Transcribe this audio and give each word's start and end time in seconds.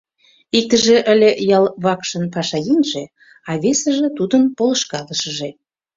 Иктыже 0.57 0.97
ыле 1.13 1.29
ял 1.57 1.65
вакшын 1.83 2.23
пашаеҥже, 2.33 3.03
а 3.49 3.51
весыже– 3.63 4.07
тудын 4.17 4.43
полышкалышыже. 4.57 5.49